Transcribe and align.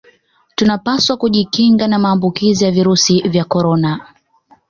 tunapaswa 0.55 1.17
kujikinga 1.17 1.87
na 1.87 1.99
maambukizi 1.99 2.65
ya 2.65 2.71
virusi 2.71 3.21
vya 3.21 3.45
korona 3.45 3.99